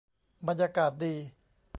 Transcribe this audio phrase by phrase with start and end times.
[0.47, 1.13] บรรยากาศดี